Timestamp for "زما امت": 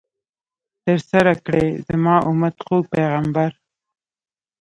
1.87-2.55